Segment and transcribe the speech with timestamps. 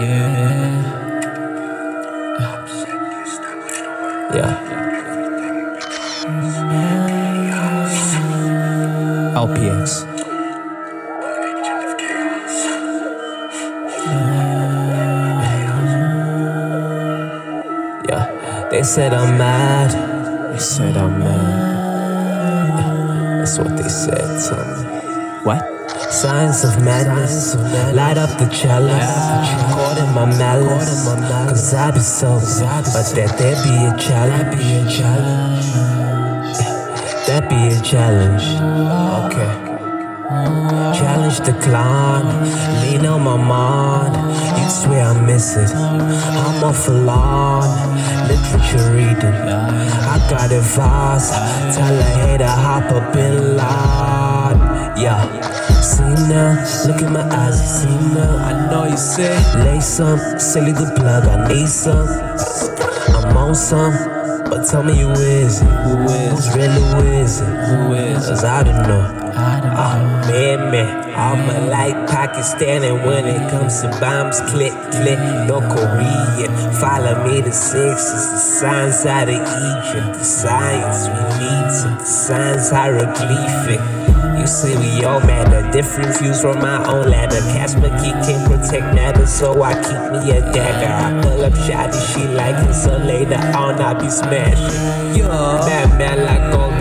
[0.00, 0.80] Yeah.
[4.32, 4.52] Yeah.
[9.36, 10.06] LPX.
[18.08, 18.24] Yeah.
[18.70, 19.90] They said I'm mad.
[20.54, 21.90] They said I'm mad.
[23.40, 25.44] That's what they said to me.
[25.44, 25.79] What?
[26.08, 27.54] Science of madness,
[27.94, 29.04] light up the chalice.
[29.72, 34.98] Caught in my malice, cause I be so, but that there be a challenge.
[37.26, 38.44] That be a challenge.
[39.26, 39.50] Okay.
[40.98, 42.26] Challenge decline,
[42.82, 44.16] lean on my mind.
[44.60, 45.70] You swear I miss it.
[45.74, 47.68] I'm off a lawn,
[48.26, 49.34] literature reading.
[49.34, 51.30] I got advice,
[51.76, 54.98] tell a hater hop up in line.
[54.98, 55.69] Yeah.
[55.82, 58.36] See now, look in my eyes, see now.
[58.36, 59.34] I know you say,
[59.64, 62.06] lay some, silly the plug, I need some.
[63.16, 63.92] I'm on some,
[64.50, 65.66] but tell me who is it?
[65.66, 66.30] Who is?
[66.30, 67.46] Who's really who is it?
[67.46, 68.26] Who is?
[68.28, 69.19] Cause I don't know.
[69.80, 75.60] Man, man, I'm a like Pakistan, and when it comes to bombs, click, click, no
[75.72, 76.52] Korean.
[76.74, 81.96] Follow me to six, it's the signs out of Egypt, the science we need to,
[81.98, 83.80] the signs hieroglyphic.
[84.38, 87.40] You see, we all matter, different views from my own ladder.
[87.56, 90.92] Casper key can't protect matter, so I keep me a dagger.
[90.92, 95.16] I pull up shotty, she like it, so later on I be smashing.
[95.16, 96.79] Yo, man, man, like gold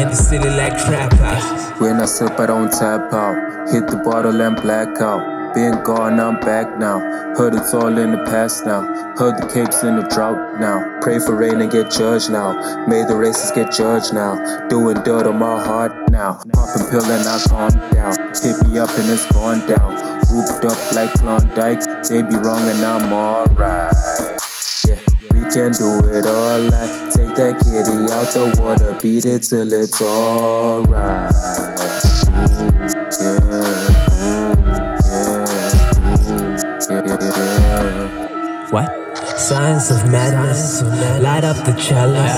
[0.00, 1.80] and the city like trap house.
[1.80, 3.68] When I sip, I don't tap out.
[3.68, 5.54] Hit the bottle and black out.
[5.54, 7.00] Been gone, I'm back now.
[7.36, 8.82] Heard it's all in the past now.
[9.16, 11.00] Heard the capes in the drought now.
[11.02, 12.86] Pray for rain and get judged now.
[12.86, 14.32] May the races get judged now.
[14.68, 16.40] Doing dirt on my heart now.
[16.52, 18.16] Popping pill and I calm down.
[18.40, 19.92] Hit me up and it's gone down.
[20.30, 21.82] Whooped up like Klondike.
[22.08, 24.29] They be wrong and I'm alright.
[25.32, 27.12] We can do it all right.
[27.14, 31.32] Take that kitty out the water, beat it till it's alright.
[38.70, 38.88] What?
[39.38, 40.82] Science of madness,
[41.22, 42.32] light up the chalice.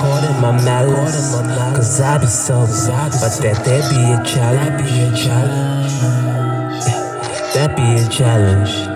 [0.00, 1.34] Caught in my malice,
[1.76, 5.24] cause I be so, but that there be a challenge.
[7.54, 8.89] That be a challenge.